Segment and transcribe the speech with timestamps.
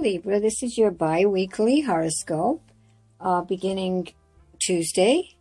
[0.00, 2.62] Libra, this is your bi weekly horoscope
[3.20, 4.08] uh, beginning
[4.60, 5.36] Tuesday,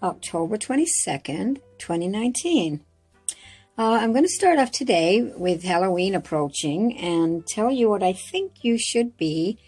[0.00, 2.84] October 22nd, 2019.
[3.28, 3.34] Uh,
[3.76, 8.62] I'm going to start off today with Halloween approaching and tell you what I think
[8.62, 9.58] you should be,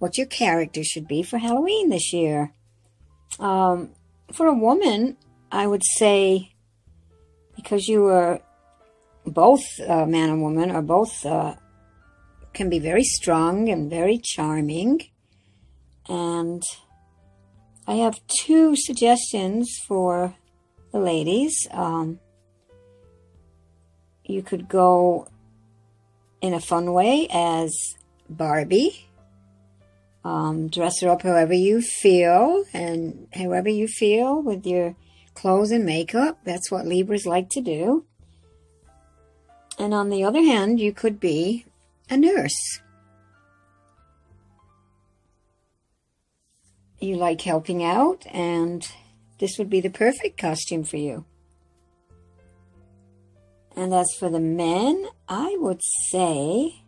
[0.00, 2.52] what your character should be for Halloween this year.
[3.38, 3.90] Um,
[4.32, 5.16] for a woman,
[5.52, 6.52] I would say,
[7.54, 8.40] because you are
[9.24, 11.54] both uh, man and woman, are both uh,
[12.58, 15.00] can be very strong and very charming.
[16.08, 16.60] And
[17.86, 20.34] I have two suggestions for
[20.90, 21.68] the ladies.
[21.70, 22.18] Um,
[24.24, 25.28] you could go
[26.40, 27.94] in a fun way as
[28.28, 29.06] Barbie.
[30.24, 34.96] Um, dress her up however you feel and however you feel with your
[35.34, 36.40] clothes and makeup.
[36.42, 38.04] That's what Libras like to do.
[39.78, 41.64] And on the other hand, you could be
[42.10, 42.80] a nurse.
[47.00, 48.86] You like helping out, and
[49.38, 51.24] this would be the perfect costume for you.
[53.76, 56.82] And as for the men, I would say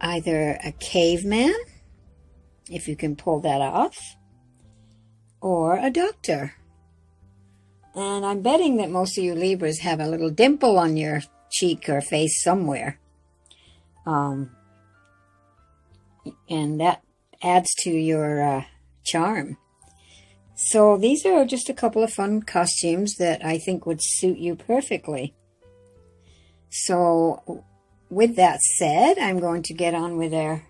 [0.00, 1.54] either a caveman,
[2.70, 3.96] if you can pull that off,
[5.40, 6.54] or a doctor.
[7.96, 11.22] And I'm betting that most of you Libras have a little dimple on your
[11.58, 12.98] cheek or face somewhere.
[14.04, 14.50] Um,
[16.48, 17.02] and that
[17.42, 18.64] adds to your uh,
[19.04, 19.56] charm.
[20.54, 24.56] So these are just a couple of fun costumes that I think would suit you
[24.56, 25.34] perfectly.
[26.70, 27.64] So
[28.08, 30.64] with that said, I'm going to get on with our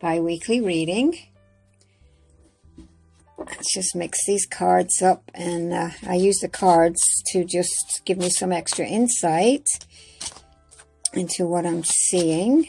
[0.00, 1.18] bi-weekly reading.
[3.48, 7.00] Let's just mix these cards up and uh, I use the cards
[7.32, 9.66] to just give me some extra insight
[11.14, 12.68] into what I'm seeing.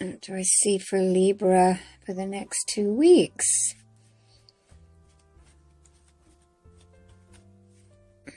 [0.00, 3.74] What do I see for Libra for the next two weeks?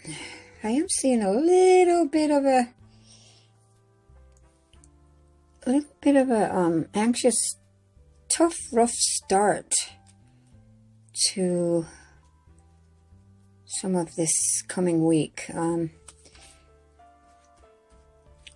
[0.64, 2.74] I am seeing a little bit of a
[5.66, 7.56] a little bit of a um, anxious,
[8.34, 9.74] tough, rough start
[11.28, 11.86] to
[13.66, 15.46] some of this coming week.
[15.54, 15.92] Um,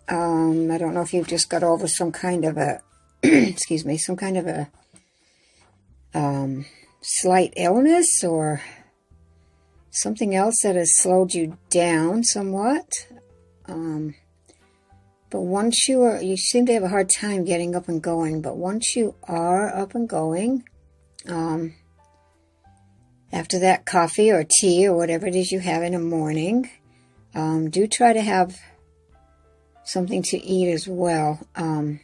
[0.07, 2.81] um, I don't know if you've just got over some kind of a,
[3.23, 4.69] excuse me, some kind of a
[6.13, 6.65] um,
[7.01, 8.61] slight illness or
[9.91, 13.07] something else that has slowed you down somewhat.
[13.67, 14.15] Um,
[15.35, 18.41] but once you are, you seem to have a hard time getting up and going,
[18.41, 20.63] but once you are up and going,
[21.27, 21.73] um,
[23.33, 26.69] after that coffee or tea or whatever it is you have in the morning,
[27.33, 28.57] um, do try to have
[29.83, 31.45] something to eat as well.
[31.57, 31.99] Um,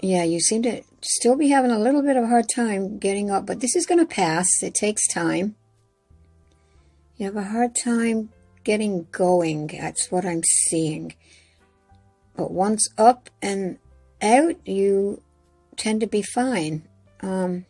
[0.00, 3.28] yeah, you seem to still be having a little bit of a hard time getting
[3.28, 4.62] up, but this is going to pass.
[4.62, 5.56] It takes time.
[7.16, 8.30] You have a hard time
[8.64, 9.66] getting going.
[9.68, 11.14] That's what I'm seeing.
[12.36, 13.78] But once up and
[14.20, 15.22] out, you
[15.76, 16.88] tend to be fine.
[17.20, 17.66] Um,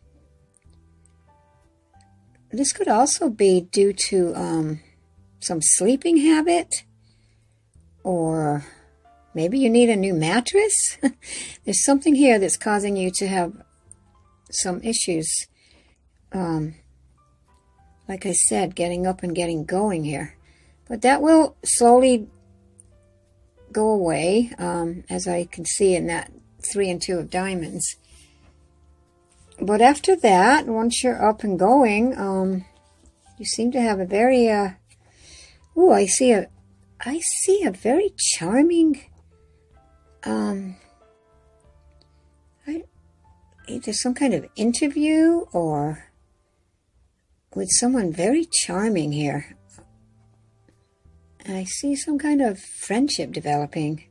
[2.51, 4.81] this could also be due to um,
[5.41, 6.85] some sleeping habit
[8.05, 8.65] or
[9.35, 10.99] maybe you need a new mattress.
[11.65, 13.53] There's something here that's causing you to have
[14.51, 15.47] some issues.
[16.33, 16.75] Um,
[18.09, 20.37] like I said, getting up and getting going here.
[20.93, 22.29] But that will slowly
[23.73, 26.31] go away, um, as I can see in that
[26.71, 27.97] three and two of diamonds.
[29.59, 32.67] But after that, once you're up and going, um,
[33.39, 34.73] you seem to have a very, uh,
[35.75, 36.51] oh, I see a,
[37.01, 39.01] I see a very charming,
[40.25, 40.77] um,
[42.67, 42.85] I,
[43.67, 46.13] either some kind of interview or
[47.55, 49.57] with someone very charming here.
[51.49, 54.05] I see some kind of friendship developing.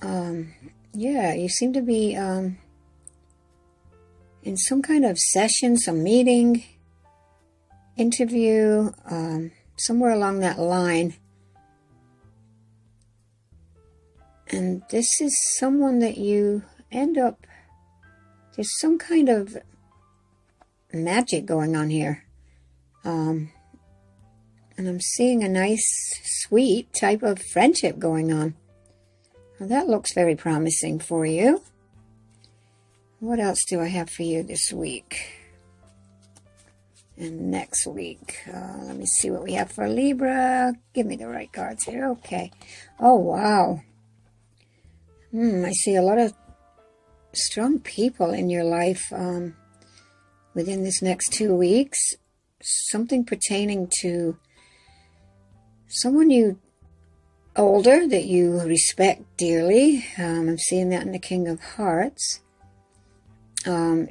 [0.00, 0.54] Um,
[0.92, 2.58] yeah, you seem to be, um,
[4.42, 6.62] in some kind of session, some meeting,
[7.96, 11.14] interview, um, somewhere along that line.
[14.48, 16.62] And this is someone that you
[16.92, 17.46] end up,
[18.54, 19.56] there's some kind of
[20.92, 22.24] magic going on here.
[23.04, 23.50] Um,
[24.76, 25.84] and I'm seeing a nice,
[26.24, 28.54] sweet type of friendship going on.
[29.58, 31.62] Well, that looks very promising for you.
[33.20, 35.40] What else do I have for you this week?
[37.16, 40.74] And next week, uh, let me see what we have for Libra.
[40.92, 42.08] Give me the right cards here.
[42.10, 42.50] Okay.
[42.98, 43.80] Oh, wow.
[45.30, 46.34] Hmm, I see a lot of
[47.32, 49.54] strong people in your life um,
[50.54, 51.98] within this next two weeks.
[52.60, 54.36] Something pertaining to
[55.94, 56.58] someone you
[57.56, 60.04] older that you respect dearly.
[60.18, 62.40] Um, I'm seeing that in the King of Hearts.
[63.64, 64.08] Um,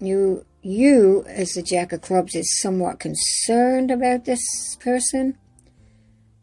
[0.00, 5.36] you, you, as the Jack of Clubs, is somewhat concerned about this person.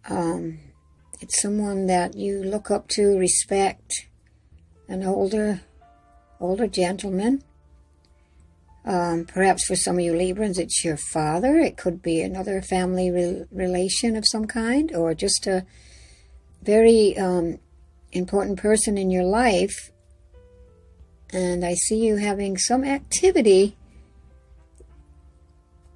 [0.07, 0.59] Um,
[1.19, 4.05] it's someone that you look up to, respect,
[4.87, 5.61] an older,
[6.39, 7.43] older gentleman.
[8.85, 11.57] Um, perhaps for some of you Librans, it's your father.
[11.57, 15.65] It could be another family re relation of some kind, or just a
[16.61, 17.59] very um,
[18.11, 19.91] important person in your life.
[21.31, 23.77] And I see you having some activity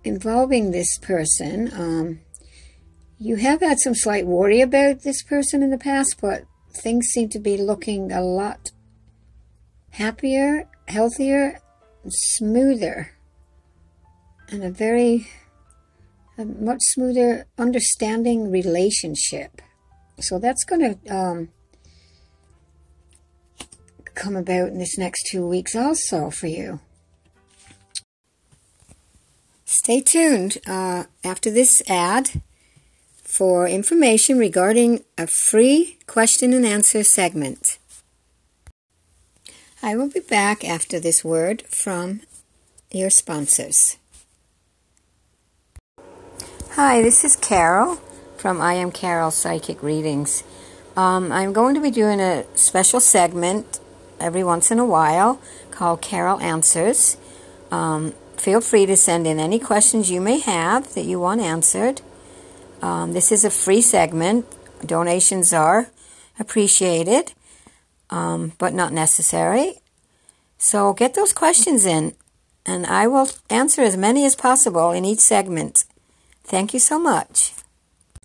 [0.03, 1.71] involving this person.
[1.73, 2.19] Um,
[3.17, 6.43] you have had some slight worry about this person in the past, but
[6.73, 8.71] things seem to be looking a lot
[9.91, 11.59] happier, healthier,
[12.09, 13.11] smoother,
[14.49, 15.27] and a very
[16.37, 19.61] a much smoother understanding relationship.
[20.19, 21.49] So that's going to um,
[24.15, 26.79] come about in this next two weeks also for you.
[29.65, 32.41] Stay tuned uh, after this ad
[33.15, 37.79] for information regarding a free question and answer segment.
[39.85, 42.21] I will be back after this word from
[42.89, 43.97] your sponsors.
[46.71, 47.97] Hi, this is Carol
[48.37, 50.45] from I Am Carol Psychic Readings.
[50.95, 53.81] Um, I'm going to be doing a special segment
[54.21, 55.41] every once in a while
[55.71, 57.17] called Carol Answers.
[57.69, 61.99] Um, feel free to send in any questions you may have that you want answered.
[62.81, 64.45] Um, this is a free segment.
[64.85, 65.89] Donations are
[66.39, 67.33] appreciated,
[68.13, 69.79] um, but not necessary.
[70.59, 72.13] So get those questions in,
[72.63, 75.83] and I will answer as many as possible in each segment.
[76.43, 77.53] Thank you so much.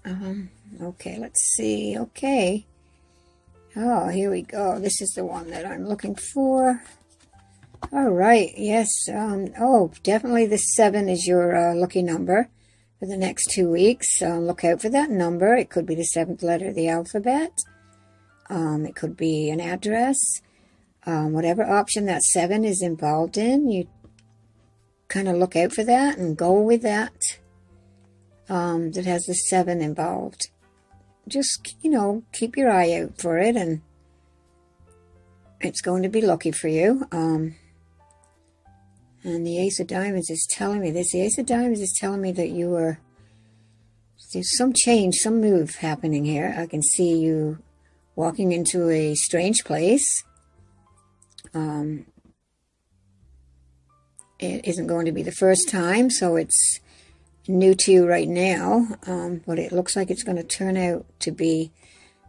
[0.05, 0.51] Um,
[0.83, 1.97] okay, let's see.
[1.99, 2.67] Okay.
[3.77, 4.79] Oh, here we go.
[4.79, 6.83] This is the one that I'm looking for.
[7.91, 8.53] All right.
[8.57, 8.89] Yes.
[9.09, 12.49] Um, oh, definitely the seven is your uh, lucky number
[12.99, 14.21] for the next two weeks.
[14.21, 15.55] Uh, look out for that number.
[15.55, 17.53] It could be the seventh letter of the alphabet.
[18.51, 20.19] Um, it could be an address.
[21.07, 23.89] Um, whatever option that seven is involved in, you
[25.09, 27.39] kind of look out for that and go with that
[28.49, 30.51] um, that has the seven involved.
[31.27, 33.83] Just, you know, keep your eye out for it and
[35.61, 37.07] it's going to be lucky for you.
[37.13, 37.57] Um,
[39.25, 41.13] and the Ace of Diamonds is telling me this.
[41.13, 43.01] The Ace of Diamonds is telling me that you are,
[44.33, 46.55] there's some change, some move happening here.
[46.57, 47.59] I can see you
[48.19, 50.25] walking into a strange place.
[51.55, 52.05] Um,
[54.41, 56.81] it isn't going to be the first time, so it's
[57.47, 61.07] new to you right now, um, but it looks like it's going to turn out
[61.21, 61.71] to be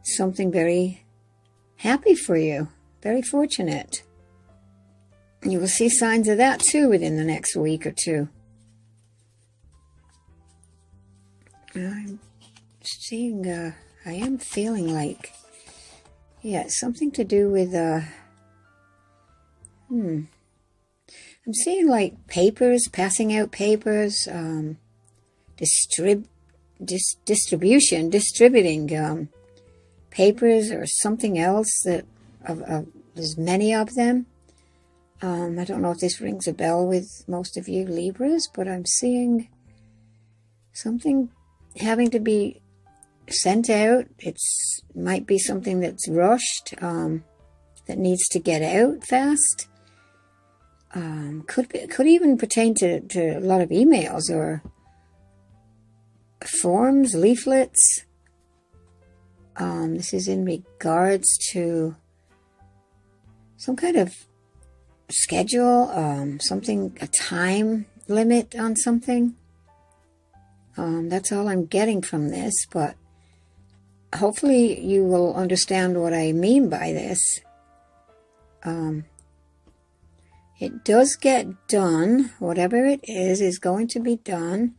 [0.03, 1.03] something very
[1.77, 2.67] happy for you,
[3.01, 4.03] very fortunate.
[5.43, 8.29] You will see signs of that too within the next week or two.
[11.73, 12.19] I'm
[12.83, 13.71] seeing, uh,
[14.05, 15.33] I am feeling like,
[16.41, 18.01] yeah, something to do with, uh,
[19.87, 20.23] hmm.
[21.45, 24.77] I'm seeing like papers, passing out papers, um,
[25.57, 26.25] distrib
[26.83, 29.29] dis distribution, distributing um,
[30.09, 32.05] papers or something else that
[32.45, 34.25] of, of, there's many of them.
[35.21, 38.67] Um, I don't know if this rings a bell with most of you Libras, but
[38.67, 39.49] I'm seeing
[40.71, 41.29] something
[41.77, 42.61] having to be
[43.33, 44.05] sent out.
[44.19, 47.23] It's might be something that's rushed, um,
[47.87, 49.67] that needs to get out fast.
[50.93, 54.63] Um, could be, could even pertain to, to a lot of emails or
[56.61, 58.05] forms, leaflets.
[59.57, 61.95] Um, this is in regards to
[63.57, 64.15] some kind of
[65.09, 69.35] schedule, um, something, a time limit on something.
[70.77, 72.95] Um, that's all I'm getting from this, but
[74.15, 77.41] hopefully you will understand what I mean by this.
[78.63, 79.05] Um,
[80.59, 82.31] it does get done.
[82.39, 84.75] Whatever it is, is going to be done.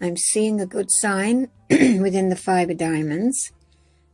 [0.00, 3.52] I'm seeing a good sign within the five of diamonds.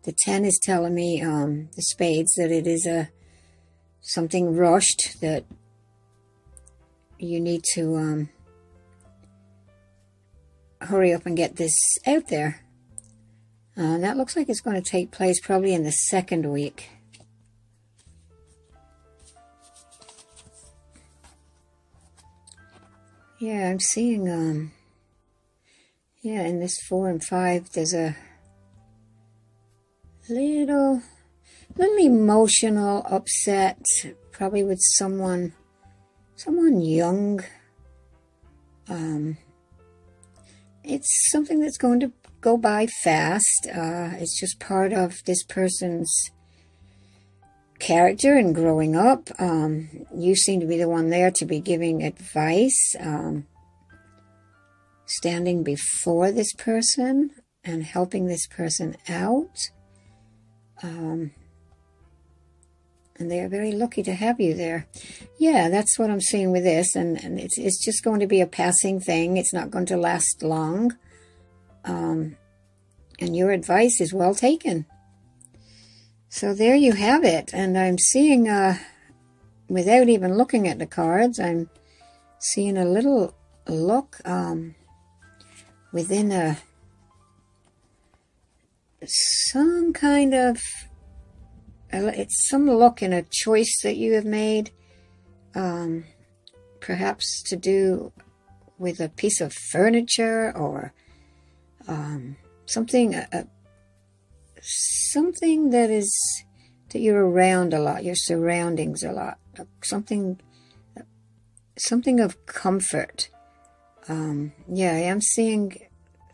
[0.05, 3.11] The 10 is telling me, um, the spades, that it is a
[4.01, 5.45] something rushed that
[7.19, 8.29] you need to um,
[10.81, 12.65] hurry up and get this out there.
[13.79, 16.91] Uh, that looks like it's going to take place probably in the second week.
[23.39, 24.73] Yeah, I'm seeing, um,
[26.23, 28.17] yeah, in this four and five, there's a
[30.29, 31.01] little,
[31.77, 33.81] little emotional upset,
[34.33, 35.53] probably with someone,
[36.35, 37.45] someone young.
[38.89, 39.37] Um,
[40.83, 43.67] it's something that's going to go by fast.
[43.67, 46.31] Uh, it's just part of this person's
[47.79, 49.31] character and growing up.
[49.39, 53.47] Um, you seem to be the one there to be giving advice, um,
[55.07, 57.31] standing before this person
[57.65, 59.57] and helping this person out.
[60.83, 61.33] Um,
[63.19, 64.87] and they are very lucky to have you there.
[65.39, 68.41] Yeah, that's what I'm seeing with this, and, and it's it's just going to be
[68.41, 69.37] a passing thing.
[69.37, 70.97] It's not going to last long.
[71.89, 72.37] Um,
[73.19, 74.87] and your advice is well taken.
[76.29, 78.77] So there you have it, and I'm seeing, uh,
[79.69, 81.71] without even looking at the cards, I'm
[82.39, 83.35] seeing a little
[83.67, 84.75] look um,
[85.93, 86.59] within a
[89.01, 90.61] some kind of
[91.91, 94.71] it's some look in a choice that you have made,
[95.55, 96.05] um,
[96.81, 98.13] perhaps to do
[98.79, 100.93] with a piece of furniture or
[101.89, 103.45] um, something, uh,
[104.61, 106.45] something that is
[106.91, 109.39] that you're around a lot, your surroundings a lot,
[109.83, 110.41] something,
[111.77, 113.29] something of comfort.
[114.09, 115.77] Um, yeah, I am seeing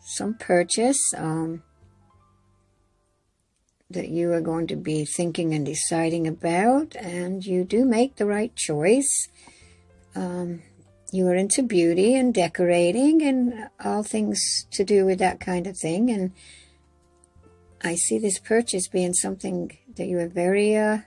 [0.01, 1.13] some purchase.
[1.17, 1.63] Um,
[3.89, 8.25] that you are going to be thinking and deciding about, and you do make the
[8.25, 9.29] right choice.
[10.15, 10.63] Um,
[11.15, 15.77] you are into beauty and decorating and all things to do with that kind of
[15.77, 16.09] thing.
[16.11, 16.31] And
[17.81, 20.99] I see this purchase being something that you are very, uh,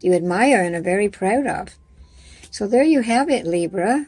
[0.00, 1.68] you admire and are very proud of.
[2.50, 4.06] So there you have it, Libra.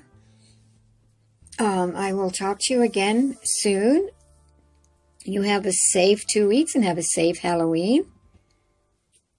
[1.58, 4.10] Um, I will talk to you again soon.
[5.24, 8.06] You have a safe two weeks and have a safe Halloween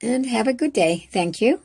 [0.01, 1.09] and have a good day.
[1.11, 1.64] Thank you.